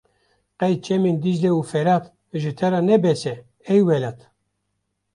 [0.59, 2.05] Qey çemên Dîcle û Ferat
[2.41, 3.35] ji te re ne bes e
[3.71, 4.19] ey welat.